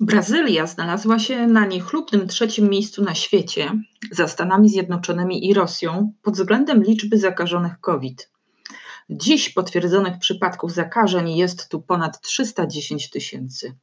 [0.00, 3.70] Brazylia znalazła się na niechlubnym trzecim miejscu na świecie
[4.10, 8.30] za Stanami Zjednoczonymi i Rosją pod względem liczby zakażonych COVID.
[9.10, 13.74] Dziś potwierdzonych przypadków zakażeń jest tu ponad 310 tysięcy.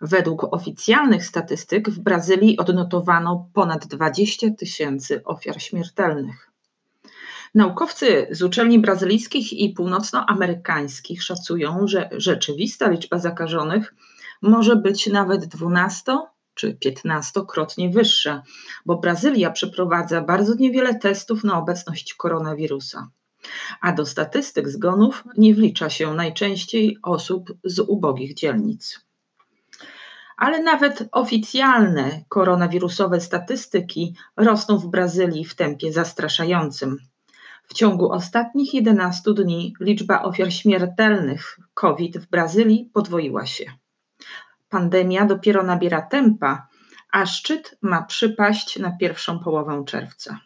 [0.00, 6.50] Według oficjalnych statystyk w Brazylii odnotowano ponad 20 tysięcy ofiar śmiertelnych.
[7.54, 13.94] Naukowcy z uczelni brazylijskich i północnoamerykańskich szacują, że rzeczywista liczba zakażonych
[14.44, 16.18] może być nawet 12
[16.54, 18.42] czy 15-krotnie wyższa,
[18.86, 23.08] bo Brazylia przeprowadza bardzo niewiele testów na obecność koronawirusa.
[23.80, 29.00] A do statystyk zgonów nie wlicza się najczęściej osób z ubogich dzielnic.
[30.36, 36.98] Ale nawet oficjalne koronawirusowe statystyki rosną w Brazylii w tempie zastraszającym.
[37.68, 43.83] W ciągu ostatnich 11 dni liczba ofiar śmiertelnych COVID w Brazylii podwoiła się.
[44.74, 46.68] Pandemia dopiero nabiera tempa,
[47.12, 50.40] a szczyt ma przypaść na pierwszą połowę czerwca.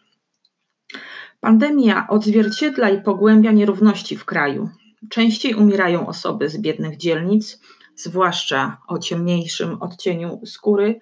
[1.40, 4.70] Pandemia odzwierciedla i pogłębia nierówności w kraju.
[5.10, 7.60] Częściej umierają osoby z biednych dzielnic,
[7.96, 11.00] zwłaszcza o ciemniejszym odcieniu skóry,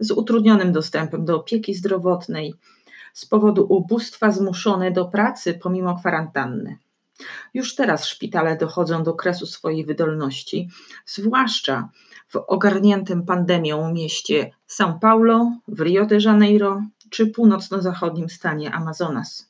[0.00, 2.54] z utrudnionym dostępem do opieki zdrowotnej,
[3.12, 6.78] z powodu ubóstwa zmuszone do pracy pomimo kwarantanny.
[7.54, 10.68] Już teraz szpitale dochodzą do kresu swojej wydolności,
[11.06, 11.88] zwłaszcza
[12.28, 19.48] w ogarniętym pandemią mieście São Paulo, w Rio de Janeiro czy północno-zachodnim stanie Amazonas.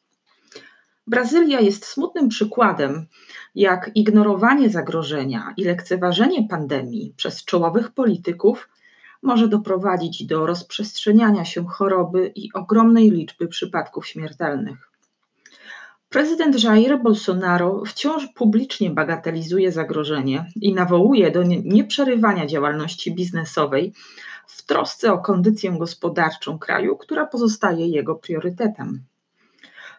[1.07, 3.07] Brazylia jest smutnym przykładem,
[3.55, 8.69] jak ignorowanie zagrożenia i lekceważenie pandemii przez czołowych polityków
[9.23, 14.88] może doprowadzić do rozprzestrzeniania się choroby i ogromnej liczby przypadków śmiertelnych.
[16.09, 23.93] Prezydent Jair Bolsonaro wciąż publicznie bagatelizuje zagrożenie i nawołuje do nieprzerywania działalności biznesowej
[24.47, 29.03] w trosce o kondycję gospodarczą kraju, która pozostaje jego priorytetem.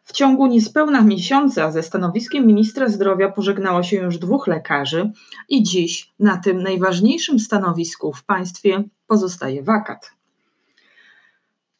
[0.03, 5.11] W ciągu niespełna miesiąca ze stanowiskiem ministra zdrowia pożegnało się już dwóch lekarzy
[5.49, 10.11] i dziś na tym najważniejszym stanowisku w państwie pozostaje wakat.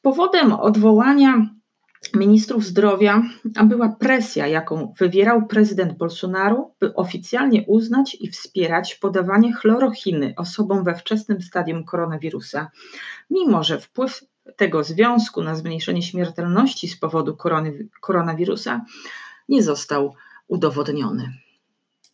[0.02, 1.50] Powodem odwołania
[2.16, 3.24] ministrów zdrowia
[3.66, 10.96] była presja, jaką wywierał prezydent Bolsonaro, by oficjalnie uznać i wspierać podawanie chlorochiny osobom we
[10.96, 12.72] wczesnym stadium koronawirusa,
[13.30, 14.24] mimo że wpływ
[14.56, 17.38] tego związku na zmniejszenie śmiertelności z powodu
[18.02, 18.86] koronawirusa
[19.50, 20.16] nie został
[20.48, 21.34] udowodniony.